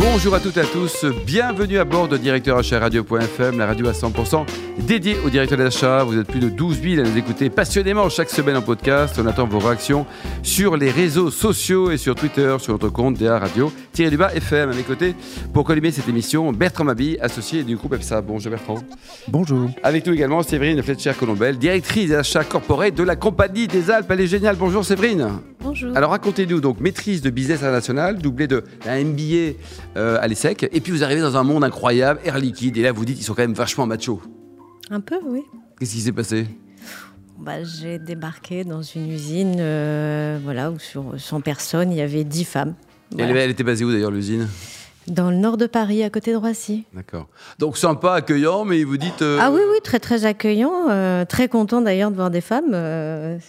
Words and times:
Bonjour 0.00 0.34
à 0.34 0.40
toutes 0.40 0.56
et 0.56 0.60
à 0.60 0.64
tous, 0.64 1.04
bienvenue 1.26 1.76
à 1.76 1.84
bord 1.84 2.08
de 2.08 2.16
Directeur 2.16 2.56
Achat 2.56 2.78
Radio.fm, 2.78 3.58
la 3.58 3.66
radio 3.66 3.86
à 3.86 3.92
100% 3.92 4.46
dédiée 4.78 5.18
au 5.26 5.28
directeur 5.28 5.58
d'achat. 5.58 6.04
Vous 6.04 6.18
êtes 6.18 6.26
plus 6.26 6.40
de 6.40 6.48
12 6.48 6.80
000 6.82 7.04
à 7.04 7.08
nous 7.08 7.18
écouter 7.18 7.50
passionnément 7.50 8.08
chaque 8.08 8.30
semaine 8.30 8.56
en 8.56 8.62
podcast. 8.62 9.20
On 9.22 9.26
attend 9.26 9.46
vos 9.46 9.58
réactions 9.58 10.06
sur 10.42 10.78
les 10.78 10.90
réseaux 10.90 11.30
sociaux 11.30 11.90
et 11.90 11.98
sur 11.98 12.14
Twitter, 12.14 12.56
sur 12.60 12.72
notre 12.72 12.88
compte 12.88 13.18
DA 13.18 13.38
Radio 13.38 13.70
du 13.94 14.16
bas 14.16 14.32
FM. 14.32 14.70
À 14.70 14.74
mes 14.74 14.84
côtés, 14.84 15.14
pour 15.52 15.64
collimer 15.64 15.90
cette 15.90 16.08
émission, 16.08 16.50
Bertrand 16.50 16.84
Mabi, 16.84 17.18
associé 17.20 17.62
du 17.62 17.76
groupe 17.76 17.92
EFSA. 17.92 18.22
Bonjour 18.22 18.52
Bertrand. 18.52 18.78
Bonjour. 19.28 19.68
Avec 19.82 20.06
nous 20.06 20.14
également 20.14 20.42
Séverine 20.42 20.82
Fletcher-Colombel, 20.82 21.58
directrice 21.58 22.08
des 22.08 22.14
achats 22.14 22.44
corporels 22.44 22.94
de 22.94 23.02
la 23.02 23.16
Compagnie 23.16 23.68
des 23.68 23.90
Alpes. 23.90 24.10
Elle 24.10 24.22
est 24.22 24.26
géniale. 24.26 24.56
Bonjour 24.56 24.82
Séverine. 24.82 25.28
Bonjour. 25.62 25.96
Alors 25.96 26.10
racontez-nous 26.10 26.60
donc 26.60 26.80
maîtrise 26.80 27.20
de 27.20 27.30
business 27.30 27.58
international, 27.58 28.18
doublé 28.18 28.46
de 28.46 28.64
un 28.86 29.04
MBA 29.04 29.58
euh, 29.96 30.18
à 30.20 30.26
l'ESSEC, 30.26 30.68
et 30.72 30.80
puis 30.80 30.92
vous 30.92 31.04
arrivez 31.04 31.20
dans 31.20 31.36
un 31.36 31.42
monde 31.42 31.64
incroyable, 31.64 32.20
Air 32.24 32.38
Liquide, 32.38 32.76
et 32.78 32.82
là 32.82 32.92
vous 32.92 33.04
dites 33.04 33.18
ils 33.18 33.24
sont 33.24 33.34
quand 33.34 33.42
même 33.42 33.54
vachement 33.54 33.86
machos. 33.86 34.22
Un 34.90 35.00
peu, 35.00 35.18
oui. 35.24 35.42
Qu'est-ce 35.78 35.92
qui 35.92 36.00
s'est 36.00 36.12
passé? 36.12 36.46
Bah, 37.38 37.62
J'ai 37.62 37.98
débarqué 37.98 38.64
dans 38.64 38.82
une 38.82 39.10
usine 39.10 39.56
euh, 39.60 40.38
voilà, 40.42 40.70
où 40.70 40.78
sur 40.78 41.14
100 41.16 41.40
personnes, 41.42 41.92
il 41.92 41.98
y 41.98 42.02
avait 42.02 42.24
10 42.24 42.44
femmes. 42.44 42.74
Elle, 43.18 43.50
était 43.50 43.64
basée 43.64 43.84
où 43.84 43.92
d'ailleurs 43.92 44.10
l'usine? 44.10 44.48
Dans 45.06 45.30
le 45.30 45.36
nord 45.36 45.56
de 45.56 45.66
Paris, 45.66 46.02
à 46.02 46.10
côté 46.10 46.32
de 46.32 46.36
Roissy. 46.36 46.84
D'accord. 46.94 47.26
Donc 47.58 47.76
sympa, 47.76 48.14
accueillant, 48.14 48.64
mais 48.64 48.84
vous 48.84 48.96
dites. 48.96 49.22
Euh, 49.22 49.38
ah 49.40 49.50
oui, 49.50 49.60
oui, 49.70 49.78
très 49.82 49.98
très 49.98 50.24
accueillant, 50.24 50.88
euh, 50.88 51.24
très 51.24 51.48
content 51.48 51.80
d'ailleurs 51.80 52.10
de 52.10 52.16
voir 52.16 52.30
des 52.30 52.40
femmes. 52.40 52.70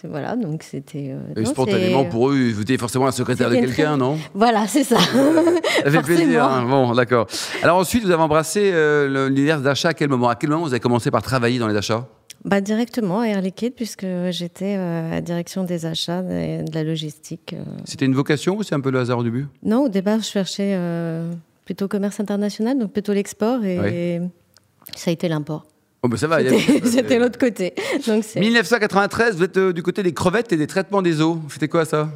voilà, 0.04 0.36
donc 0.36 0.62
c'était. 0.62 1.14
Et 1.36 1.44
spontanément 1.44 2.04
pour 2.04 2.30
eux, 2.30 2.50
vous 2.52 2.62
étiez 2.62 2.78
forcément 2.78 3.06
la 3.06 3.12
secrétaire 3.12 3.50
de 3.50 3.56
quelqu'un, 3.56 3.96
non? 3.96 4.18
Voilà, 4.34 4.66
c'est 4.66 4.84
ça. 4.84 4.98
ça 4.98 5.90
fait 5.90 6.02
plaisir. 6.02 6.44
Hein. 6.44 6.64
Bon, 6.68 6.92
d'accord. 6.94 7.26
Alors 7.62 7.78
ensuite, 7.78 8.04
vous 8.04 8.10
avez 8.10 8.22
embrassé 8.22 8.72
l'univers 9.08 9.60
d'achat 9.60 9.90
à 9.90 9.94
quel 9.94 10.08
moment? 10.08 10.28
À 10.28 10.34
quel 10.34 10.50
moment 10.50 10.64
vous 10.64 10.72
avez 10.72 10.80
commencé 10.80 11.10
par 11.10 11.22
travailler 11.22 11.58
dans 11.58 11.68
les 11.68 11.76
achats? 11.76 12.06
Bah, 12.44 12.60
Directement 12.60 13.20
à 13.20 13.26
Air 13.26 13.40
Liquide, 13.40 13.74
puisque 13.74 14.06
j'étais 14.30 14.76
euh, 14.76 15.18
à 15.18 15.20
direction 15.20 15.64
des 15.64 15.86
achats 15.86 16.22
et 16.22 16.62
de 16.62 16.74
la 16.74 16.82
logistique. 16.82 17.54
Euh. 17.54 17.62
C'était 17.84 18.06
une 18.06 18.14
vocation 18.14 18.56
ou 18.56 18.62
c'est 18.62 18.74
un 18.74 18.80
peu 18.80 18.90
le 18.90 18.98
hasard 18.98 19.18
au 19.18 19.22
début? 19.22 19.46
Non, 19.62 19.84
au 19.84 19.88
départ, 19.88 20.18
je 20.18 20.28
cherchais 20.28 20.72
euh, 20.74 21.30
plutôt 21.64 21.88
commerce 21.88 22.18
international, 22.20 22.78
donc 22.78 22.92
plutôt 22.92 23.12
l'export, 23.12 23.64
et 23.64 24.20
ça 24.96 25.10
a 25.10 25.12
été 25.12 25.28
l'import. 25.28 25.66
Oh 26.04 26.08
bah 26.08 26.16
ça 26.16 26.26
va. 26.26 26.38
C'était 26.84 27.20
l'autre 27.20 27.38
côté. 27.38 27.74
Donc 28.08 28.24
1993, 28.34 29.36
vous 29.36 29.44
êtes 29.44 29.58
du 29.58 29.84
côté 29.84 30.02
des 30.02 30.12
crevettes 30.12 30.52
et 30.52 30.56
des 30.56 30.66
traitements 30.66 31.00
des 31.00 31.20
eaux. 31.20 31.38
C'était 31.48 31.68
quoi 31.68 31.84
ça? 31.84 32.10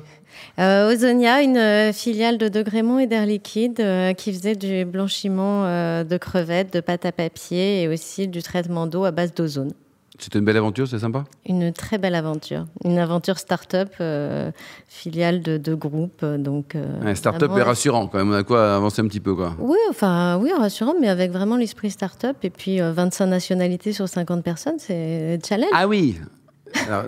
Euh, 0.58 0.92
Ozonia, 0.92 1.40
une 1.40 1.92
filiale 1.92 2.36
de 2.36 2.48
Degrémont 2.48 2.98
et 2.98 3.06
d'Air 3.06 3.26
Liquide 3.26 3.80
qui 4.16 4.32
faisait 4.32 4.56
du 4.56 4.84
blanchiment 4.84 5.62
de 6.02 6.16
crevettes, 6.16 6.72
de 6.72 6.80
pâte 6.80 7.06
à 7.06 7.12
papier 7.12 7.82
et 7.82 7.88
aussi 7.88 8.26
du 8.26 8.42
traitement 8.42 8.88
d'eau 8.88 9.04
à 9.04 9.12
base 9.12 9.32
d'ozone. 9.32 9.70
C'était 10.18 10.38
une 10.38 10.44
belle 10.44 10.56
aventure, 10.56 10.88
c'est 10.88 10.98
sympa 10.98 11.24
Une 11.46 11.72
très 11.72 11.98
belle 11.98 12.14
aventure. 12.14 12.66
Une 12.84 12.98
aventure 12.98 13.38
start-up, 13.38 13.90
euh, 14.00 14.50
filiale 14.88 15.42
de 15.42 15.58
deux 15.58 15.76
groupes. 15.76 16.20
Euh, 16.22 16.38
donc, 16.38 16.74
euh, 16.74 17.14
start-up 17.14 17.50
est 17.56 17.62
rassurant 17.62 18.06
quand 18.06 18.18
même, 18.18 18.30
on 18.30 18.34
a 18.34 18.42
quoi 18.42 18.76
avancer 18.76 19.02
un 19.02 19.08
petit 19.08 19.20
peu. 19.20 19.34
Quoi. 19.34 19.54
Oui, 19.58 19.78
enfin, 19.90 20.38
oui, 20.40 20.50
rassurant, 20.58 20.94
mais 21.00 21.08
avec 21.08 21.32
vraiment 21.32 21.56
l'esprit 21.56 21.90
start-up. 21.90 22.36
Et 22.42 22.50
puis 22.50 22.80
25 22.80 23.26
nationalités 23.26 23.92
sur 23.92 24.08
50 24.08 24.42
personnes, 24.42 24.78
c'est 24.78 25.38
challenge. 25.46 25.70
Ah 25.74 25.86
oui 25.86 26.16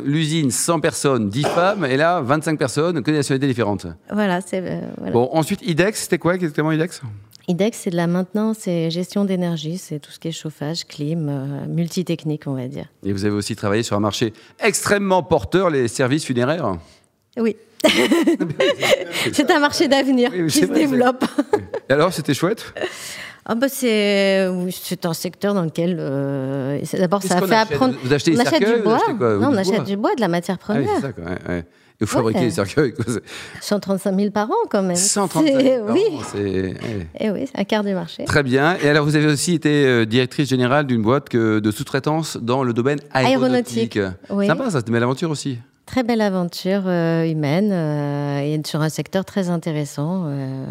L'usine, 0.04 0.50
100 0.50 0.80
personnes, 0.80 1.28
10 1.28 1.42
femmes, 1.42 1.84
et 1.84 1.96
là, 1.96 2.20
25 2.22 2.58
personnes, 2.58 3.02
que 3.02 3.10
des 3.10 3.18
nationalités 3.18 3.48
différentes. 3.48 3.86
Voilà, 4.10 4.40
c'est. 4.40 4.82
Bon, 5.12 5.28
ensuite, 5.32 5.60
IDEX, 5.62 6.02
c'était 6.02 6.18
quoi 6.18 6.34
exactement 6.34 6.72
IDEX? 6.72 7.02
IDEX, 7.48 7.78
c'est 7.84 7.90
de 7.90 7.96
la 7.96 8.06
maintenance 8.06 8.68
et 8.68 8.90
gestion 8.90 9.24
d'énergie, 9.24 9.78
c'est 9.78 9.98
tout 9.98 10.10
ce 10.10 10.18
qui 10.18 10.28
est 10.28 10.32
chauffage, 10.32 10.84
clim, 10.84 11.28
euh, 11.28 11.66
multitechnique, 11.66 12.42
on 12.46 12.54
va 12.54 12.68
dire. 12.68 12.86
Et 13.04 13.12
vous 13.12 13.24
avez 13.24 13.34
aussi 13.34 13.56
travaillé 13.56 13.82
sur 13.82 13.96
un 13.96 14.00
marché 14.00 14.34
extrêmement 14.62 15.22
porteur, 15.22 15.70
les 15.70 15.88
services 15.88 16.26
funéraires 16.26 16.76
Oui. 17.38 17.56
c'est 19.32 19.50
un 19.50 19.60
marché 19.60 19.88
d'avenir 19.88 20.30
qui 20.30 20.50
se 20.50 20.66
développe. 20.66 21.24
Et 21.88 21.92
alors, 21.92 22.12
c'était 22.12 22.34
chouette 22.34 22.74
ah 23.50 23.54
bah 23.54 23.68
c'est 23.70 24.46
c'est 24.70 25.06
un 25.06 25.14
secteur 25.14 25.54
dans 25.54 25.62
lequel 25.62 25.96
euh, 25.98 26.78
d'abord 26.92 27.22
ça 27.22 27.38
a 27.38 27.46
fait 27.46 27.54
apprendre. 27.54 27.94
Vous 28.04 28.12
achetez 28.12 28.36
on 28.36 28.40
achète 28.40 28.62
du 28.62 28.82
bois. 28.82 29.00
non, 29.18 29.48
on 29.48 29.56
achète 29.56 29.84
du 29.84 29.96
bois, 29.96 30.14
de 30.14 30.20
la 30.20 30.28
matière 30.28 30.58
première. 30.58 30.90
Ah 31.02 31.38
oui, 31.48 31.62
ça, 32.06 32.20
quoi, 32.20 32.30
ouais, 32.30 32.40
des 32.40 32.50
cercueils. 32.50 32.94
135 33.60 34.16
000 34.16 34.30
par 34.30 34.50
an 34.50 34.54
quand 34.70 34.82
même. 34.82 34.96
135 34.96 35.60
000 35.60 35.84
par 35.86 35.94
oui. 35.94 36.02
an, 36.12 36.20
c'est... 36.32 36.74
Eh 37.18 37.30
oui, 37.30 37.44
c'est 37.46 37.58
un 37.58 37.64
quart 37.64 37.82
du 37.82 37.92
marché. 37.94 38.24
Très 38.24 38.42
bien. 38.42 38.76
Et 38.82 38.88
alors, 38.88 39.04
vous 39.04 39.16
avez 39.16 39.26
aussi 39.26 39.54
été 39.54 39.86
euh, 39.86 40.04
directrice 40.04 40.48
générale 40.48 40.86
d'une 40.86 41.02
boîte 41.02 41.34
de 41.34 41.70
sous-traitance 41.70 42.36
dans 42.36 42.62
le 42.62 42.72
domaine 42.72 43.00
aéronautique. 43.12 43.96
aéronautique. 43.96 44.30
Oui. 44.30 44.46
Sympa, 44.46 44.70
ça, 44.70 44.78
c'était 44.78 44.88
une 44.88 44.94
belle 44.94 45.02
aventure 45.02 45.30
aussi. 45.30 45.58
Très 45.88 46.02
belle 46.02 46.20
aventure 46.20 46.82
euh, 46.84 47.24
humaine 47.24 47.70
euh, 47.72 48.40
et 48.40 48.60
sur 48.66 48.82
un 48.82 48.90
secteur 48.90 49.24
très 49.24 49.48
intéressant, 49.48 50.26
euh, 50.26 50.64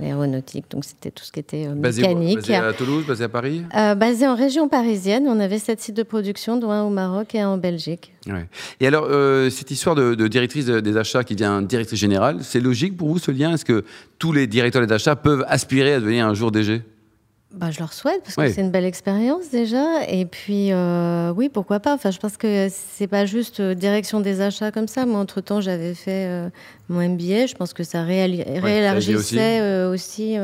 l'aéronautique. 0.00 0.64
Donc 0.68 0.84
c'était 0.84 1.12
tout 1.12 1.22
ce 1.22 1.30
qui 1.30 1.38
était 1.38 1.68
mécanique. 1.68 2.38
Basé, 2.38 2.56
à 2.56 2.72
Toulouse, 2.72 3.04
basé 3.06 3.22
à 3.22 3.28
Paris? 3.28 3.62
Basé 3.72 4.26
en 4.26 4.34
région 4.34 4.68
parisienne. 4.68 5.26
On 5.28 5.38
avait 5.38 5.60
sept 5.60 5.80
sites 5.80 5.96
de 5.96 6.02
production, 6.02 6.56
dont 6.56 6.72
un 6.72 6.82
au 6.82 6.90
Maroc 6.90 7.36
et 7.36 7.40
un 7.40 7.50
en 7.50 7.56
Belgique. 7.56 8.12
Ouais. 8.26 8.48
Et 8.80 8.88
alors, 8.88 9.06
cette 9.48 9.70
histoire 9.70 9.94
de, 9.94 10.16
de 10.16 10.26
directrice 10.26 10.66
des 10.66 10.96
achats 10.96 11.22
qui 11.22 11.36
devient 11.36 11.64
directrice 11.64 12.00
générale, 12.00 12.38
c'est 12.40 12.60
logique 12.60 12.96
pour 12.96 13.06
vous 13.10 13.20
ce 13.20 13.30
lien? 13.30 13.54
Est-ce 13.54 13.64
que 13.64 13.84
tous 14.18 14.32
les 14.32 14.48
directeurs 14.48 14.84
des 14.84 14.92
achats 14.92 15.14
peuvent 15.14 15.44
aspirer 15.46 15.94
à 15.94 16.00
devenir 16.00 16.26
un 16.26 16.34
jour 16.34 16.50
DG 16.50 16.82
bah, 17.56 17.70
je 17.70 17.78
leur 17.78 17.92
souhaite 17.92 18.22
parce 18.24 18.34
que 18.34 18.50
c'est 18.50 18.60
une 18.60 18.70
belle 18.70 18.84
expérience 18.84 19.50
déjà. 19.50 20.08
Et 20.08 20.26
puis, 20.26 20.72
euh, 20.72 21.32
oui, 21.36 21.48
pourquoi 21.48 21.78
pas. 21.78 21.94
Enfin, 21.94 22.10
je 22.10 22.18
pense 22.18 22.36
que 22.36 22.68
c'est 22.70 23.06
pas 23.06 23.26
juste 23.26 23.60
euh, 23.60 23.74
direction 23.74 24.20
des 24.20 24.40
achats 24.40 24.72
comme 24.72 24.88
ça. 24.88 25.06
Moi, 25.06 25.20
entre 25.20 25.40
temps, 25.40 25.60
j'avais 25.60 25.94
fait 25.94 26.26
euh, 26.26 26.50
mon 26.88 27.08
MBA. 27.08 27.46
Je 27.46 27.54
pense 27.54 27.72
que 27.72 27.84
ça 27.84 28.02
réélargissait 28.02 29.84
aussi, 29.84 30.36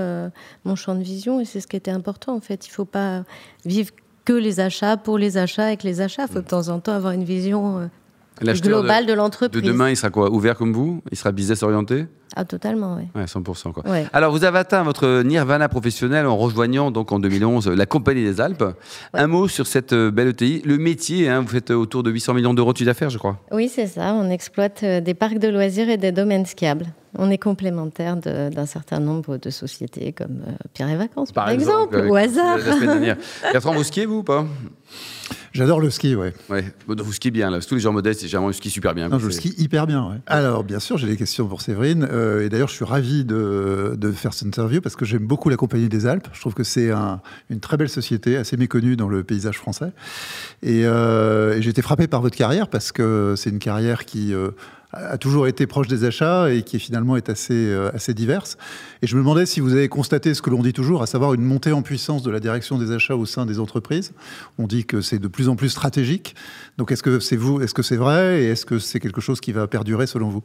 mon 0.65 0.77
champ 0.77 0.95
de 0.95 1.03
vision 1.03 1.41
et 1.41 1.45
c'est 1.45 1.61
ce 1.61 1.67
qui 1.67 1.77
était 1.77 1.91
important 1.91 2.35
en 2.37 2.41
fait. 2.41 2.67
Il 2.67 2.71
faut 2.71 2.85
pas 2.85 3.25
vivre 3.65 3.91
que 4.25 4.33
les 4.33 4.61
achats 4.61 4.97
pour 4.97 5.19
les 5.19 5.37
achats 5.37 5.67
avec 5.67 5.83
les 5.83 6.01
achats. 6.01 6.27
Il 6.29 6.33
faut 6.33 6.41
de 6.41 6.47
temps 6.47 6.69
en 6.69 6.79
temps 6.79 6.93
avoir 6.93 7.13
une 7.13 7.25
vision 7.25 7.91
globale 8.41 9.07
de, 9.07 9.11
de 9.11 9.17
l'entreprise. 9.17 9.63
De 9.63 9.67
demain, 9.67 9.91
il 9.91 9.97
sera 9.97 10.11
quoi 10.11 10.31
Ouvert 10.31 10.57
comme 10.57 10.73
vous? 10.73 11.03
Il 11.11 11.19
sera 11.19 11.33
business 11.33 11.63
orienté? 11.63 12.07
Ah, 12.37 12.45
totalement, 12.45 12.97
oui. 12.97 13.09
Ouais, 13.15 13.25
100%. 13.25 13.73
Quoi. 13.73 13.83
Alors, 14.13 14.31
vous 14.31 14.45
avez 14.45 14.59
atteint 14.59 14.83
votre 14.85 15.23
nirvana 15.23 15.69
professionnel 15.69 16.27
en 16.27 16.37
rejoignant 16.37 16.91
donc 16.93 17.11
en 17.11 17.19
2011 17.19 17.69
la 17.69 17.87
Compagnie 17.87 18.23
des 18.23 18.41
Alpes. 18.41 18.65
Un 19.15 19.27
mot 19.27 19.49
sur 19.49 19.67
cette 19.67 19.93
euh, 19.93 20.13
belle 20.13 20.29
ETI. 20.29 20.63
Le 20.65 20.79
métier, 20.79 21.29
hein, 21.29 21.41
vous 21.41 21.49
faites 21.49 21.71
autour 21.71 22.05
de 22.05 22.11
800 22.11 22.35
millions 22.35 22.55
d'euros 22.55 22.73
de 22.73 22.79
chiffre 22.79 22.87
d'affaires, 22.87 23.11
je 23.11 23.19
crois. 23.19 23.39
Oui, 23.51 23.69
c'est 23.69 23.89
ça. 23.89 24.15
On 24.15 24.31
exploite 24.31 24.83
euh, 24.85 25.01
des 25.01 25.15
parcs 25.15 25.39
de 25.39 25.49
loisirs 25.49 25.89
et 25.89 25.97
des 25.97 26.13
domaines 26.13 26.47
skiables. 26.47 26.87
On 27.19 27.29
est 27.31 27.39
complémentaire 27.39 28.17
d'un 28.17 28.67
certain 28.67 29.01
nombre 29.01 29.37
de 29.37 29.51
sociétés 29.51 30.13
comme 30.13 30.43
euh, 30.47 30.53
Pierre 30.73 30.91
et 30.91 30.97
Vacances, 30.97 31.33
par, 31.33 31.51
exemple, 31.51 32.07
au 32.09 32.15
hasard. 32.15 32.59
Bertrand, 33.53 33.73
vous 33.73 33.83
skiez, 33.83 34.07
vous 34.07 34.19
ou 34.19 34.23
pas? 34.23 34.47
J'adore 35.53 35.81
le 35.81 35.91
ski, 35.91 36.15
ouais. 36.15 36.33
ouais. 36.49 36.65
Vous 36.87 37.13
skiez 37.13 37.31
bien, 37.31 37.51
là. 37.51 37.61
Tous 37.61 37.75
les 37.75 37.81
gens 37.81 37.93
modestes, 37.93 38.23
généralement, 38.23 38.53
skient 38.53 38.71
super 38.71 38.95
bien. 38.95 39.09
Non, 39.09 39.19
je 39.19 39.29
skie 39.31 39.55
hyper 39.59 39.87
bien, 39.87 40.09
ouais. 40.09 40.17
Alors, 40.27 40.63
bien 40.63 40.79
sûr, 40.79 40.97
j'ai 40.97 41.09
des 41.09 41.17
questions 41.17 41.47
pour 41.49 41.61
Séverine. 41.61 42.07
Euh, 42.11 42.45
et 42.45 42.49
d'ailleurs, 42.49 42.69
je 42.69 42.75
suis 42.75 42.85
ravi 42.85 43.25
de, 43.25 43.95
de, 43.97 44.13
faire 44.13 44.33
cette 44.33 44.47
interview 44.47 44.81
parce 44.81 44.95
que 44.95 45.05
j'aime 45.05 45.27
beaucoup 45.27 45.49
la 45.49 45.57
Compagnie 45.57 45.89
des 45.89 46.07
Alpes. 46.07 46.29
Je 46.33 46.41
trouve 46.41 46.55
que 46.55 46.63
c'est 46.63 46.93
un, 46.93 47.21
une 47.51 47.59
très 47.59 47.77
belle 47.77 47.89
société, 47.89 48.37
assez 48.37 48.57
méconnue 48.57 48.97
dans 48.97 49.09
le 49.09 49.25
paysage 49.25 49.59
français. 49.59 49.93
Et, 50.63 50.83
euh, 50.85 51.57
et 51.57 51.63
j'ai 51.63 51.71
été 51.71 51.83
frappé 51.83 52.07
par 52.07 52.23
votre 52.23 52.37
carrière 52.37 52.69
parce 52.69 52.93
que 52.93 53.35
c'est 53.37 53.51
une 53.51 53.59
carrière 53.59 54.05
qui... 54.05 54.33
Euh, 54.33 54.51
a 54.93 55.19
toujours 55.19 55.47
été 55.47 55.67
proche 55.67 55.87
des 55.87 56.05
achats 56.05 56.53
et 56.53 56.63
qui 56.63 56.79
finalement 56.79 57.17
est 57.17 57.29
assez, 57.29 57.55
euh, 57.55 57.91
assez 57.95 58.15
diverse. 58.15 58.57
Et 59.03 59.07
je 59.07 59.15
me 59.17 59.21
demandais 59.21 59.47
si 59.47 59.61
vous 59.61 59.73
avez 59.73 59.89
constaté 59.89 60.35
ce 60.35 60.43
que 60.43 60.51
l'on 60.51 60.63
dit 60.63 60.73
toujours, 60.73 61.03
à 61.03 61.07
savoir 61.07 61.35
une 61.35 61.43
montée 61.43 61.73
en 61.73 61.83
puissance 61.83 62.23
de 62.23 62.31
la 62.31 62.41
direction 62.41 62.79
des 62.79 62.91
achats 62.93 63.17
au 63.17 63.27
sein 63.27 63.47
des 63.47 63.61
entreprises. 63.61 64.13
On 64.59 64.67
dit 64.67 64.85
que 64.85 65.01
c'est 65.01 65.19
de 65.19 65.29
plus 65.29 65.49
en 65.49 65.57
plus 65.57 65.69
stratégique. 65.69 66.35
Donc 66.79 66.91
est-ce 66.91 67.03
que 67.03 67.21
c'est 67.21 67.37
vous, 67.37 67.61
est-ce 67.61 67.75
que 67.75 67.83
c'est 67.83 67.97
vrai 67.97 68.43
et 68.43 68.47
est-ce 68.49 68.67
que 68.67 68.79
c'est 68.79 69.01
quelque 69.01 69.21
chose 69.21 69.41
qui 69.41 69.53
va 69.53 69.67
perdurer 69.67 70.07
selon 70.07 70.29
vous? 70.29 70.43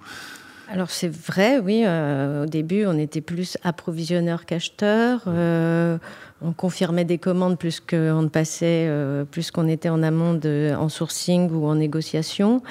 Alors 0.72 0.90
c'est 0.90 1.10
vrai, 1.14 1.60
oui. 1.60 1.84
Euh, 1.86 2.44
au 2.44 2.46
début, 2.46 2.86
on 2.86 2.98
était 2.98 3.22
plus 3.22 3.58
approvisionneur 3.64 4.46
qu'acheteur. 4.46 5.24
Euh, 5.28 5.98
on 6.42 6.54
confirmait 6.54 7.06
des 7.06 7.18
commandes 7.18 7.58
plus 7.58 7.80
qu'on 7.80 8.22
ne 8.22 8.28
passait, 8.28 8.88
euh, 8.88 9.26
plus 9.26 9.52
qu'on 9.52 9.68
était 9.68 9.90
en 9.90 10.02
amont 10.04 10.40
en 10.44 10.90
sourcing 10.90 11.52
ou 11.52 11.66
en 11.68 11.76
négociation. 11.76 12.62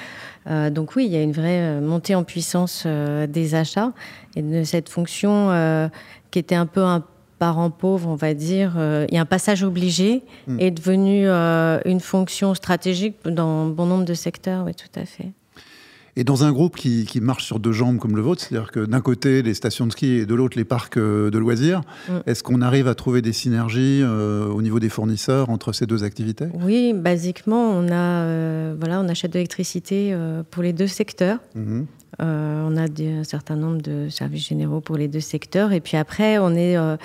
donc 0.47 0.95
oui, 0.95 1.05
il 1.05 1.11
y 1.11 1.15
a 1.15 1.21
une 1.21 1.31
vraie 1.31 1.79
montée 1.81 2.15
en 2.15 2.23
puissance 2.23 2.85
des 2.85 3.55
achats 3.55 3.93
et 4.35 4.41
de 4.41 4.63
cette 4.63 4.89
fonction 4.89 5.89
qui 6.31 6.39
était 6.39 6.55
un 6.55 6.67
peu 6.67 6.83
un 6.83 7.03
parents 7.37 7.69
pauvres, 7.69 8.07
on 8.07 8.15
va 8.15 8.33
dire, 8.33 8.75
il 8.77 9.13
y 9.13 9.17
a 9.17 9.21
un 9.21 9.25
passage 9.25 9.63
obligé 9.63 10.23
mm. 10.47 10.59
est 10.59 10.71
devenu 10.71 11.27
une 11.27 11.99
fonction 11.99 12.53
stratégique 12.53 13.17
dans 13.25 13.65
bon 13.65 13.87
nombre 13.87 14.05
de 14.05 14.13
secteurs, 14.13 14.65
oui, 14.65 14.73
tout 14.75 14.99
à 14.99 15.05
fait. 15.05 15.31
Et 16.17 16.23
dans 16.23 16.45
un 16.45 16.51
groupe 16.53 16.77
qui, 16.77 17.19
marche 17.21 17.43
sur 17.43 17.59
deux 17.59 17.73
jambes 17.73 17.97
comme 17.97 18.15
le 18.15 18.21
vôtre, 18.21 18.41
c'est-à-dire 18.41 18.71
que 18.71 18.85
d'un 18.85 19.01
côté 19.01 19.41
les 19.41 19.53
stations 19.53 19.85
de 19.85 19.91
ski 19.91 20.07
et 20.19 20.25
de 20.25 20.33
l'autre 20.33 20.57
les 20.57 20.63
parcs 20.63 20.97
euh, 20.97 21.29
de 21.29 21.37
loisirs, 21.37 21.81
mm. 22.07 22.13
est-ce 22.25 22.41
qu'on 22.43 22.61
arrive 22.61 22.87
à 22.87 22.95
trouver 22.95 23.21
des 23.21 23.33
synergies 23.33 24.01
euh, 24.01 24.47
au 24.47 24.61
niveau 24.61 24.79
des 24.79 24.89
fournisseurs 24.89 25.49
entre 25.49 25.73
ces 25.73 25.85
deux 25.85 26.03
activités? 26.03 26.47
Oui, 26.53 26.93
basiquement, 26.93 27.71
on, 27.71 27.87
a, 27.89 28.23
euh, 28.23 28.75
voilà, 28.79 29.01
on 29.01 29.09
achète 29.09 29.31
de 29.31 29.37
l'électricité 29.37 30.15
pour 30.51 30.63
les 30.63 30.73
deux 30.73 30.87
secteurs. 30.87 31.39
Mm-hmm. 31.57 31.85
Euh, 32.21 32.65
on 32.65 32.77
a 32.77 32.83
un 32.83 33.23
certain 33.23 33.55
nombre 33.55 33.81
de 33.81 34.07
services 34.09 34.47
généraux 34.47 34.79
pour 34.79 34.97
les 34.97 35.07
deux 35.07 35.19
secteurs. 35.19 35.73
Et 35.73 35.81
puis 35.81 35.97
après, 35.97 36.37
on 36.37 36.51
est 36.55 36.77
euh, 36.77 36.95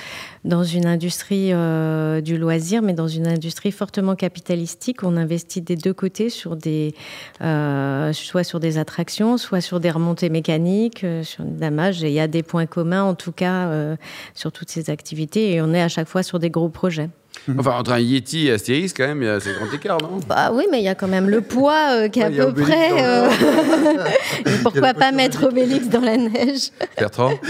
dans 0.45 0.63
une 0.63 0.87
industrie 0.87 1.53
euh, 1.53 2.21
du 2.21 2.39
loisir, 2.39 2.83
mais 2.83 2.93
dans 2.93 3.09
une 3.09 3.27
industrie 3.27 3.73
fortement 3.73 4.15
capitalistique. 4.15 5.03
On 5.03 5.17
investit 5.17 5.63
des 5.63 5.77
deux 5.77 5.95
côtés 5.95 6.31
sur 6.31 6.57
des, 6.57 6.95
soit 7.41 8.45
sur 8.45 8.61
des 8.61 8.79
attractions, 8.79 9.37
soit 9.37 9.61
sur 9.61 9.81
des 9.81 9.91
remontées 9.91 10.31
mécaniques, 10.31 11.05
sur 11.23 11.45
des 11.45 11.59
damages. 11.59 12.05
Et 12.05 12.09
il 12.09 12.15
y 12.15 12.21
a 12.21 12.29
des 12.29 12.43
points 12.43 12.67
communs, 12.67 13.03
en 13.03 13.15
tout 13.15 13.33
cas, 13.33 13.97
sur 14.35 14.53
toutes 14.53 14.71
ces 14.71 14.91
activités. 14.91 15.55
Et 15.55 15.61
on 15.61 15.73
est 15.73 15.83
à 15.83 15.89
chaque 15.89 16.09
fois 16.09 16.23
sur 16.23 16.39
des 16.39 16.51
gros 16.51 16.69
projets. 16.69 17.11
Mhm. 17.49 17.61
Enfin, 17.61 17.73
entre 17.73 17.93
un 17.93 17.99
Yeti 17.99 18.49
et 18.49 18.53
Astérix, 18.53 18.93
quand 18.93 19.07
même, 19.07 19.23
il 19.23 19.27
y 19.27 19.29
a 19.29 19.41
ces 19.41 19.53
grand 19.55 19.73
écart, 19.73 19.99
non? 20.03 20.21
Bah 20.29 20.51
oui, 20.53 20.65
mais 20.71 20.81
il 20.81 20.85
y 20.85 20.89
a 20.89 20.95
quand 20.95 21.09
même 21.09 21.29
le 21.29 21.41
poids 21.41 21.93
euh, 21.93 22.09
qui 22.09 22.21
est 22.21 22.25
à 22.25 22.31
peu 22.31 22.53
près. 22.53 23.03
Euh, 23.03 23.29
pourquoi 24.63 24.95
pas 24.95 25.13
mettre 25.13 25.45
Obélix 25.45 25.89
dans 25.89 26.01
la 26.01 26.17
neige? 26.17 26.71
Bertrand? 26.99 27.33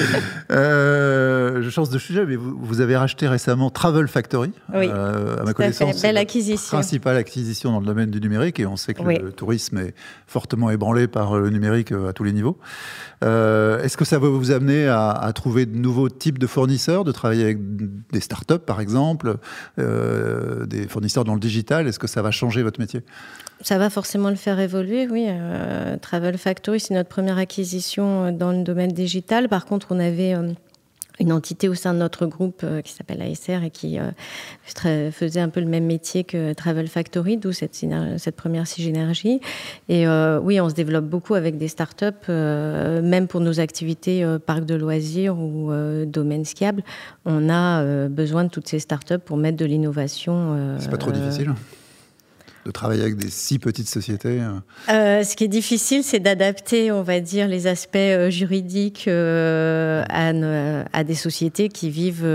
Euh, 0.50 1.62
Je 1.62 1.70
change 1.70 1.90
de 1.90 1.98
sujet, 1.98 2.24
mais 2.26 2.36
vous, 2.36 2.80
avez 2.80 2.96
racheté 2.96 3.28
récemment 3.28 3.70
Travel 3.70 4.08
Factory. 4.08 4.50
Oui. 4.74 4.88
à 4.88 5.44
ma 5.44 5.52
connaissance, 5.52 6.02
belle 6.02 6.16
acquisition. 6.16 6.76
Principale 6.76 7.16
acquisition 7.16 7.72
dans 7.72 7.80
le 7.80 7.86
domaine 7.86 8.10
du 8.10 8.20
numérique, 8.20 8.58
et 8.58 8.66
on 8.66 8.76
sait 8.76 8.94
que 8.94 9.02
le 9.02 9.32
tourisme 9.32 9.78
est 9.78 9.94
fortement 10.26 10.70
ébranlé 10.70 11.06
par 11.06 11.38
le 11.38 11.50
numérique 11.50 11.92
à 11.92 12.12
tous 12.12 12.24
les 12.24 12.32
niveaux. 12.32 12.58
Est-ce 13.22 13.96
que 13.96 14.04
ça 14.04 14.18
va 14.18 14.28
vous 14.28 14.50
amener 14.50 14.88
à, 14.88 15.10
à, 15.10 15.32
trouver 15.32 15.66
de 15.66 15.76
nouveaux 15.76 16.08
types 16.08 16.38
de 16.38 16.46
fournisseurs, 16.46 17.04
de 17.04 17.12
travailler 17.12 17.44
avec 17.44 17.58
des 18.12 18.20
startups, 18.20 18.58
par 18.58 18.80
exemple? 18.80 19.36
Euh, 19.80 20.66
des 20.66 20.86
fournisseurs 20.86 21.24
dans 21.24 21.34
le 21.34 21.40
digital 21.40 21.86
Est-ce 21.86 21.98
que 21.98 22.06
ça 22.06 22.22
va 22.22 22.30
changer 22.30 22.62
votre 22.62 22.80
métier? 22.80 23.02
Ça 23.62 23.78
va 23.78 23.90
forcément 23.90 24.30
le 24.30 24.36
faire 24.36 24.58
évoluer, 24.58 25.06
oui. 25.08 25.26
Euh, 25.28 25.96
Travel 25.98 26.38
Factory, 26.38 26.80
c'est 26.80 26.94
notre 26.94 27.08
première 27.08 27.38
acquisition 27.38 28.26
euh, 28.26 28.30
dans 28.30 28.52
le 28.52 28.62
domaine 28.62 28.92
digital. 28.92 29.48
Par 29.48 29.66
contre, 29.66 29.88
on 29.90 29.98
avait 29.98 30.34
une 31.20 31.32
entité 31.32 31.68
au 31.68 31.74
sein 31.74 31.92
de 31.92 31.98
notre 31.98 32.26
groupe 32.26 32.62
euh, 32.64 32.80
qui 32.80 32.92
s'appelle 32.92 33.20
ASR 33.22 33.62
et 33.62 33.70
qui 33.70 33.98
euh, 33.98 35.10
faisait 35.12 35.40
un 35.40 35.50
peu 35.50 35.60
le 35.60 35.66
même 35.66 35.84
métier 35.84 36.24
que 36.24 36.54
Travel 36.54 36.88
Factory, 36.88 37.36
d'où 37.36 37.52
cette, 37.52 37.74
cette, 37.74 38.36
première 38.36 38.66
synergie. 38.66 39.40
Et 39.88 40.06
euh, 40.06 40.40
oui, 40.40 40.60
on 40.60 40.68
se 40.70 40.74
développe 40.74 41.04
beaucoup 41.04 41.34
avec 41.34 41.58
des 41.58 41.68
startups, 41.68 42.28
même 42.28 43.26
pour 43.28 43.40
nos 43.40 43.60
activités 43.60 44.24
parcs 44.46 44.64
de 44.64 44.74
loisirs 44.74 45.38
ou 45.38 45.70
domaine 46.06 46.44
skiable. 46.44 46.82
On 47.26 47.50
a 47.50 48.08
besoin 48.08 48.44
de 48.44 48.48
toutes 48.48 48.68
ces 48.68 48.78
startups 48.78 49.18
pour 49.18 49.36
mettre 49.36 49.58
de 49.58 49.66
l'innovation. 49.66 50.76
C'est 50.78 50.90
pas 50.90 50.96
trop 50.96 51.12
difficile 51.12 51.52
de 52.66 52.70
travailler 52.70 53.02
avec 53.02 53.16
des 53.16 53.30
si 53.30 53.58
petites 53.58 53.88
sociétés 53.88 54.40
euh. 54.40 54.52
Euh, 54.90 55.24
Ce 55.24 55.34
qui 55.36 55.44
est 55.44 55.48
difficile, 55.48 56.04
c'est 56.04 56.20
d'adapter, 56.20 56.92
on 56.92 57.02
va 57.02 57.20
dire, 57.20 57.48
les 57.48 57.66
aspects 57.66 57.96
euh, 57.96 58.30
juridiques 58.30 59.08
à, 59.08 60.28
à, 60.92 61.04
des 61.04 61.14
sociétés 61.14 61.68
qui 61.68 61.90
vivent 61.90 62.26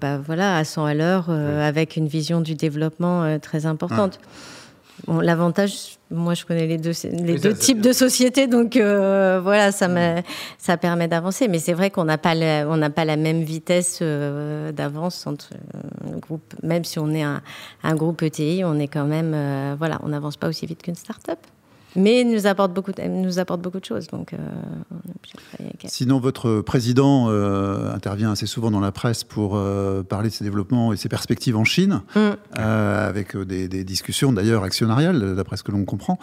bah, 0.00 0.18
voilà, 0.18 0.56
à 0.56 0.64
100 0.64 0.84
à 0.84 0.94
l'heure, 0.94 1.30
avec 1.30 1.96
une 1.96 2.08
vision 2.08 2.40
du 2.40 2.54
développement 2.54 3.38
très 3.40 3.66
importante. 3.66 4.18
L'avantage, 5.08 5.98
moi 6.10 6.34
je 6.34 6.44
connais 6.44 6.66
les 6.66 6.78
deux, 6.78 6.92
les 7.12 7.38
deux 7.38 7.54
types 7.54 7.80
de 7.80 7.92
sociétés, 7.92 8.46
donc 8.46 8.76
euh, 8.76 9.40
voilà, 9.42 9.70
ça, 9.70 9.88
me, 9.88 10.22
ça 10.58 10.76
permet 10.76 11.08
d'avancer. 11.08 11.48
Mais 11.48 11.58
c'est 11.58 11.74
vrai 11.74 11.90
qu'on 11.90 12.04
n'a 12.04 12.16
pas, 12.16 12.34
la, 12.34 12.64
pas 12.90 13.04
la 13.04 13.16
même 13.16 13.42
vitesse 13.42 13.98
euh, 14.00 14.72
d'avance 14.72 15.26
entre 15.26 15.50
euh, 15.52 15.78
groupe. 16.26 16.54
Même 16.62 16.84
si 16.84 16.98
on 16.98 17.10
est 17.10 17.22
un, 17.22 17.42
groupe 17.94 18.22
ETI, 18.22 18.62
on 18.64 18.78
est 18.78 18.88
quand 18.88 19.06
même, 19.06 19.76
voilà, 19.76 20.00
on 20.02 20.08
n'avance 20.08 20.36
pas 20.36 20.48
aussi 20.48 20.66
vite 20.66 20.82
qu'une 20.82 20.94
start-up 20.94 21.38
mais 21.96 22.24
nous 22.24 22.46
apporte 22.46 22.72
beaucoup, 22.72 22.92
de, 22.92 23.02
nous 23.02 23.38
apporte 23.38 23.60
beaucoup 23.60 23.80
de 23.80 23.84
choses. 23.84 24.06
Donc, 24.08 24.32
euh, 24.32 24.38
Sinon, 25.86 26.18
votre 26.18 26.60
président 26.60 27.26
euh, 27.28 27.94
intervient 27.94 28.32
assez 28.32 28.46
souvent 28.46 28.70
dans 28.70 28.80
la 28.80 28.92
presse 28.92 29.22
pour 29.22 29.52
euh, 29.54 30.02
parler 30.02 30.28
de 30.28 30.34
ses 30.34 30.44
développements 30.44 30.92
et 30.92 30.96
ses 30.96 31.08
perspectives 31.08 31.56
en 31.56 31.64
Chine, 31.64 32.02
mm. 32.16 32.58
avec 32.58 33.36
des, 33.36 33.84
discussions 33.84 34.32
d'ailleurs 34.32 34.64
actionnariales, 34.64 35.36
d'après 35.36 35.56
ce 35.56 35.62
que 35.62 35.72
l'on 35.72 35.84
comprend. 35.84 36.18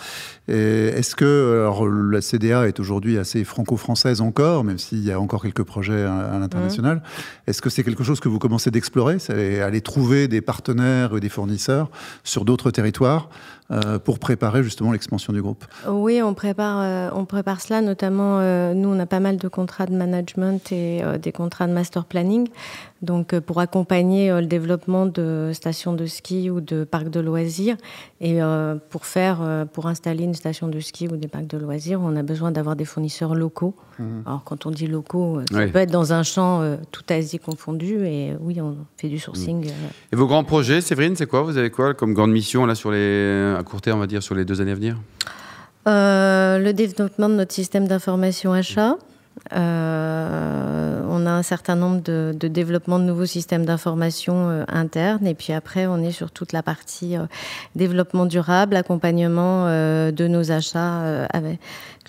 Est-ce 0.48 1.16
que 1.16 1.62
alors, 1.62 1.88
la 1.88 2.22
CDA 2.22 2.68
est 2.68 2.80
aujourd'hui 2.80 3.18
assez 3.18 3.44
franco-française 3.44 4.22
encore, 4.22 4.64
même 4.64 4.80
s'il 4.80 5.04
y 5.04 5.12
a 5.12 5.20
encore 5.20 5.44
quelques 5.44 5.64
projets 5.64 6.04
à, 6.04 6.38
l'international 6.40 6.98
mm. 6.98 7.02
Est-ce 7.48 7.62
que 7.62 7.70
c'est 7.70 7.84
quelque 7.84 8.04
chose 8.04 8.20
que 8.20 8.30
vous 8.30 8.40
commencez 8.40 8.72
d'explorer 8.72 9.18
aller 9.62 9.82
trouver 9.82 10.28
des 10.28 10.42
partenaires 10.42 11.16
et 11.16 11.20
des 11.20 11.30
fournisseurs 11.30 11.90
sur 12.24 12.46
d'autres 12.46 12.72
territoires 12.72 13.30
pour 14.04 14.20
préparer 14.20 14.64
justement 14.64 14.92
l'expansion 14.92 15.34
du 15.34 15.42
groupe? 15.42 15.61
Oui, 15.88 16.22
on 16.22 16.34
prépare, 16.34 16.80
euh, 16.82 17.10
on 17.14 17.26
prépare 17.26 17.62
cela, 17.62 17.82
notamment 17.82 18.40
euh, 18.40 18.74
nous, 18.74 18.90
on 18.90 19.00
a 19.00 19.06
pas 19.06 19.20
mal 19.20 19.38
de 19.38 19.48
contrats 19.48 19.86
de 19.86 19.96
management 19.96 20.72
et 20.72 21.02
des 21.22 21.32
contrats 21.32 21.68
de 21.68 21.74
master 21.74 22.06
planning. 22.06 22.48
Donc, 23.02 23.40
pour 23.40 23.60
accompagner 23.60 24.30
le 24.32 24.46
développement 24.46 25.08
de 25.08 25.50
stations 25.54 25.94
de 25.94 26.06
ski 26.06 26.52
ou 26.52 26.62
de 26.62 26.84
parcs 26.84 27.10
de 27.10 27.20
loisirs, 27.20 27.76
et 28.20 28.40
pour 28.92 29.08
faire, 29.08 29.66
pour 29.74 29.88
installer 29.88 30.24
une 30.24 30.36
station 30.36 30.68
de 30.68 30.80
ski 30.80 31.08
ou 31.08 31.18
des 31.18 31.28
parcs 31.28 31.48
de 31.48 31.58
loisirs, 31.58 32.00
on 32.00 32.16
a 32.16 32.22
besoin 32.22 32.52
d'avoir 32.52 32.76
des 32.76 32.86
fournisseurs 32.86 33.34
locaux. 33.34 33.74
Mmh. 33.98 34.04
Alors, 34.28 34.44
quand 34.44 34.68
on 34.68 34.72
dit 34.72 34.86
locaux, 34.86 35.40
ça 35.52 35.66
peut 35.66 35.80
être 35.80 35.90
dans 35.90 36.14
un 36.14 36.22
champ 36.22 36.62
tout 36.92 37.02
Asie 37.10 37.40
confondu, 37.40 38.06
et 38.06 38.34
oui, 38.40 38.62
on 38.62 38.78
fait 38.98 39.10
du 39.10 39.18
sourcing. 39.18 39.66
Mmh. 39.66 40.14
Et 40.14 40.16
vos 40.16 40.28
grands 40.28 40.44
projets, 40.44 40.80
Séverine, 40.80 41.16
c'est 41.16 41.26
quoi? 41.26 41.42
Vous 41.42 41.58
avez 41.58 41.72
quoi 41.72 41.96
comme 41.96 42.14
grande 42.14 42.32
mission 42.32 42.68
là 42.68 42.76
sur 42.76 42.92
les 42.92 43.56
à 43.58 43.64
court 43.64 43.82
terme, 43.82 43.98
on 43.98 44.02
va 44.02 44.08
dire, 44.08 44.22
sur 44.22 44.36
les 44.36 44.46
deux 44.46 44.62
années 44.62 44.74
à 44.74 44.76
venir? 44.76 44.96
Euh, 45.88 46.60
Le 46.60 46.74
développement 46.74 47.30
de 47.30 47.36
notre 47.36 47.54
système 47.54 47.88
d'information 47.88 48.54
achat. 48.54 48.98
Euh, 49.54 51.02
on 51.08 51.26
a 51.26 51.32
un 51.32 51.42
certain 51.42 51.76
nombre 51.76 52.02
de, 52.02 52.34
de 52.38 52.48
développements 52.48 53.00
de 53.00 53.06
nouveaux 53.06 53.26
systèmes 53.26 53.66
d'information 53.66 54.50
euh, 54.50 54.64
internes. 54.68 55.26
Et 55.26 55.34
puis 55.34 55.54
après, 55.54 55.88
on 55.88 55.98
est 56.04 56.12
sur 56.12 56.32
toute 56.32 56.52
la 56.52 56.62
partie 56.64 57.16
développement 57.76 58.26
durable, 58.26 58.76
accompagnement 58.76 59.66
de 59.66 60.28
nos 60.28 60.52
achats 60.52 61.26
avec 61.32 61.60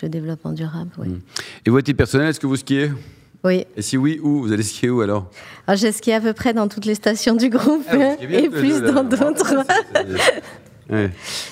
le 0.03 0.09
développement 0.09 0.53
durable. 0.53 0.91
Hmm. 0.99 1.21
Et 1.65 1.71
vous, 1.71 1.77
à 1.77 1.83
titre 1.83 1.97
personnel, 1.97 2.29
est-ce 2.29 2.41
que 2.41 2.47
vous 2.47 2.57
skiez? 2.57 2.91
Oui. 3.45 3.67
Et 3.77 3.83
si 3.83 3.97
oui, 3.97 4.21
où? 4.23 4.43
Vous 4.43 4.53
allez 4.53 4.63
skier 4.63 4.89
où 4.89 5.01
alors, 5.01 5.29
alors 5.67 5.79
J'ai 5.79 5.91
skié 5.91 6.15
à 6.15 6.21
peu 6.21 6.33
près 6.33 6.55
dans 6.55 6.69
toutes 6.69 6.85
les 6.85 6.95
stations 6.95 7.35
du 7.35 7.49
groupe 7.49 7.85
ah, 7.91 8.15
et 8.21 8.49
plus 8.49 8.81
dans 8.83 9.03
d'autres. 9.03 9.55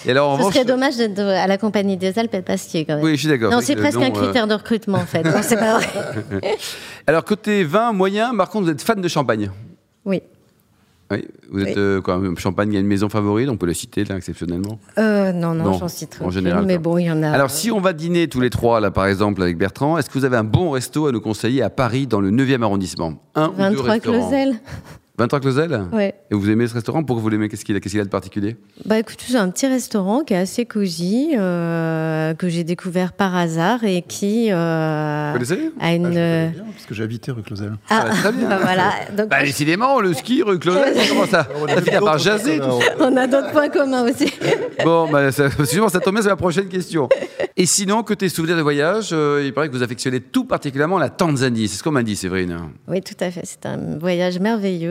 Et 0.07 0.11
alors, 0.11 0.41
Ce 0.41 0.53
serait 0.53 0.65
dommage 0.65 0.97
d'être 0.97 1.21
à 1.21 1.47
la 1.47 1.59
Compagnie 1.59 1.97
des 1.97 2.19
Alpes 2.19 2.35
et 2.35 2.39
de 2.39 2.43
Pastier, 2.43 2.85
quand 2.85 2.97
même. 2.97 3.05
Oui, 3.05 3.13
je 3.13 3.21
suis 3.21 3.29
d'accord. 3.29 3.51
Non, 3.51 3.61
c'est 3.61 3.77
presque 3.77 4.01
un 4.01 4.11
critère 4.11 4.45
euh, 4.45 4.49
de 4.49 4.55
recrutement, 4.55 4.99
en 4.99 5.07
fait. 5.07 5.25
c'est 5.43 5.57
pas 5.57 5.79
vrai. 5.79 5.89
alors, 7.07 7.25
côté 7.25 7.65
vin 7.65 7.93
moyen, 7.93 8.35
par 8.37 8.51
contre, 8.51 8.67
vous 8.67 8.71
êtes 8.71 8.83
fan 8.83 9.01
de 9.01 9.09
champagne 9.09 9.51
Oui. 10.05 10.23
Oui, 11.13 11.27
vous 11.51 11.61
êtes 11.65 11.77
euh, 11.77 12.01
quoi 12.01 12.21
Champagne, 12.37 12.71
il 12.71 12.75
y 12.75 12.77
a 12.77 12.81
une 12.81 12.87
maison 12.87 13.09
favorite, 13.09 13.49
on 13.49 13.57
peut 13.57 13.67
le 13.67 13.75
citer 13.75 14.05
là 14.05 14.17
exceptionnellement 14.17 14.79
euh, 14.97 15.33
Non, 15.33 15.55
non, 15.55 15.73
j'en 15.73 15.89
cite 15.89 16.21
en 16.23 16.31
général. 16.31 16.65
Mais 16.67 16.79
bon, 16.79 16.99
il 16.99 17.07
y 17.07 17.11
en 17.11 17.25
a. 17.25 17.31
Alors, 17.31 17.51
si 17.51 17.73
on 17.73 17.81
va 17.81 17.93
dîner 17.93 18.29
tous 18.29 18.41
les 18.41 18.51
trois 18.51 18.79
là, 18.79 18.93
par 18.93 19.07
exemple, 19.07 19.43
avec 19.43 19.59
Bertrand, 19.59 19.99
est-ce 19.99 20.09
que 20.09 20.17
vous 20.17 20.25
avez 20.25 20.37
un 20.37 20.45
bon 20.45 20.71
resto 20.71 21.09
à 21.09 21.13
nous 21.13 21.21
conseiller 21.21 21.63
à 21.63 21.71
Paris, 21.71 22.07
dans 22.07 22.21
le 22.21 22.31
9e 22.31 22.63
arrondissement? 22.63 23.15
Un 23.35 23.49
23 23.49 23.67
ou 23.67 23.75
deux 23.75 23.81
restaurants? 23.81 24.31
23 25.21 25.41
Clausel 25.41 25.83
Ouais. 25.93 26.15
Et 26.31 26.35
vous 26.35 26.49
aimez 26.49 26.67
ce 26.67 26.73
restaurant? 26.73 27.05
Pourquoi 27.05 27.23
vous 27.23 27.29
l'aimez? 27.29 27.51
Qu'est-ce 27.51 27.67
qu'il 27.67 27.77
a, 27.77 27.81
qu'est-ce 27.81 27.93
qu'il 27.93 28.01
a 28.01 28.05
de 28.05 28.09
particulier? 28.09 28.57
Bah 28.87 28.99
écoute, 28.99 29.19
c'est 29.19 29.37
un 29.37 29.51
petit 29.51 29.67
restaurant 29.67 30.21
qui 30.25 30.33
est 30.33 30.39
assez 30.39 30.65
cosy, 30.65 31.35
euh, 31.37 32.33
que 32.33 32.49
j'ai 32.49 32.65
découvert 32.65 33.13
par 33.13 33.37
hasard 33.37 33.85
et 33.85 34.01
qui 34.01 34.51
euh, 34.51 35.33
vous 35.33 35.39
connaissez? 35.39 35.73
a 35.79 35.93
une. 35.93 36.07
Ah, 36.07 36.11
bien, 36.11 36.65
parce 36.73 36.87
que 36.87 36.95
j'habitais 36.95 37.33
rue 37.33 37.43
Clausel. 37.43 37.73
Ah, 37.91 38.07
ah 38.09 38.15
très 38.15 38.33
bien. 38.33 38.49
Bah, 38.49 38.61
voilà. 38.63 38.93
Donc... 39.15 39.29
Bah, 39.29 39.43
décidément, 39.43 40.01
le 40.01 40.15
ski 40.15 40.43
rue 40.43 40.59
Clausel, 40.59 40.95
comment 41.11 41.27
ça? 41.27 41.47
On 41.61 41.67
a 41.67 41.83
fini 41.83 41.99
par 41.99 42.17
jaser. 42.17 42.59
On 42.99 43.15
a 43.15 43.27
d'autres 43.27 43.53
points 43.53 43.69
communs 43.69 44.09
aussi. 44.09 44.33
bon, 44.85 45.07
bah, 45.11 45.31
ça, 45.33 45.51
ça 45.51 46.01
tombe 46.01 46.15
bien, 46.15 46.23
c'est 46.23 46.29
la 46.29 46.37
prochaine 46.37 46.69
question. 46.69 47.11
Et 47.59 47.67
sinon, 47.67 48.03
que 48.03 48.15
tes 48.15 48.31
souvenirs 48.31 48.57
de 48.57 48.63
voyage, 48.63 49.11
euh, 49.13 49.43
il 49.45 49.53
paraît 49.53 49.69
que 49.69 49.75
vous 49.75 49.83
affectionnez 49.83 50.21
tout 50.21 50.47
particulièrement 50.47 50.99
la 50.99 51.11
Tanzanie. 51.11 51.69
C'est 51.69 51.77
ce 51.77 51.83
qu'on 51.83 51.91
m'a 51.91 52.03
dit, 52.03 52.17
Séverine. 52.17 52.57
Oui, 52.89 53.03
tout 53.03 53.17
à 53.21 53.31
fait. 53.31 53.43
C'est 53.45 53.67
un 53.67 53.99
voyage 53.99 54.39
merveilleux, 54.39 54.89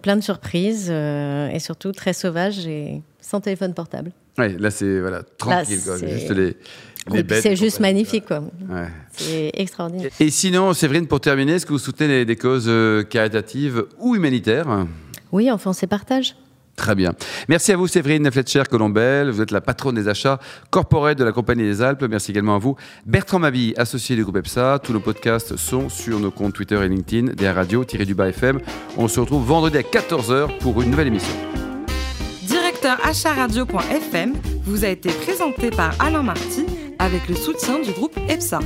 plein 0.00 0.16
de 0.16 0.22
surprises 0.22 0.88
euh, 0.90 1.48
et 1.50 1.58
surtout 1.58 1.92
très 1.92 2.12
sauvage. 2.12 2.66
Et 2.66 3.02
sans 3.20 3.40
téléphone 3.40 3.74
portable. 3.74 4.12
Oui, 4.38 4.56
là 4.58 4.70
c'est 4.70 5.00
voilà, 5.00 5.22
tranquille, 5.38 5.78
juste 5.78 6.30
les, 6.30 6.56
C'est 7.40 7.56
juste 7.56 7.80
magnifique, 7.80 8.26
quoi. 8.26 8.42
C'est 9.12 9.50
extraordinaire. 9.54 10.10
Et 10.20 10.30
sinon, 10.30 10.72
Séverine, 10.72 11.06
pour 11.06 11.20
terminer, 11.20 11.54
est-ce 11.54 11.66
que 11.66 11.72
vous 11.72 11.78
soutenez 11.78 12.24
des 12.24 12.36
causes 12.36 12.66
euh, 12.68 13.02
caritatives 13.02 13.84
ou 13.98 14.16
humanitaires? 14.16 14.86
Oui, 15.32 15.50
enfin, 15.50 15.70
on 15.70 15.86
partage. 15.86 16.34
Très 16.76 16.94
bien. 16.94 17.12
Merci 17.48 17.72
à 17.72 17.76
vous, 17.76 17.86
Séverine 17.86 18.30
Fletcher-Colombel. 18.30 19.30
Vous 19.30 19.42
êtes 19.42 19.50
la 19.50 19.60
patronne 19.60 19.94
des 19.94 20.08
achats 20.08 20.38
corporels 20.70 21.14
de 21.14 21.24
la 21.24 21.32
Compagnie 21.32 21.64
des 21.64 21.82
Alpes. 21.82 22.04
Merci 22.08 22.30
également 22.30 22.56
à 22.56 22.58
vous, 22.58 22.76
Bertrand 23.04 23.38
Mabille, 23.38 23.74
associé 23.76 24.16
du 24.16 24.22
groupe 24.24 24.38
EPSA. 24.38 24.78
Tous 24.82 24.92
nos 24.92 25.00
podcasts 25.00 25.56
sont 25.56 25.88
sur 25.88 26.18
nos 26.18 26.30
comptes 26.30 26.54
Twitter 26.54 26.82
et 26.82 26.88
LinkedIn, 26.88 27.34
des 27.34 27.50
radio-du-bas 27.50 28.28
FM. 28.30 28.60
On 28.96 29.06
se 29.06 29.20
retrouve 29.20 29.44
vendredi 29.44 29.76
à 29.76 29.82
14h 29.82 30.58
pour 30.58 30.80
une 30.80 30.90
nouvelle 30.90 31.08
émission. 31.08 31.34
Directeur 32.42 32.98
acharadio.fm 33.04 34.32
vous 34.64 34.84
a 34.84 34.88
été 34.88 35.10
présenté 35.10 35.70
par 35.70 35.94
Alain 36.00 36.22
Marty 36.22 36.66
avec 36.98 37.28
le 37.28 37.34
soutien 37.34 37.80
du 37.80 37.92
groupe 37.92 38.16
EPSA. 38.28 38.60